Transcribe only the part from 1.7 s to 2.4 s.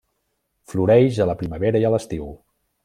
i a l'estiu.